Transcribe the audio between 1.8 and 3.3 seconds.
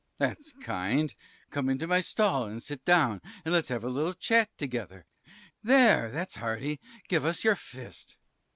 my stall and sit down,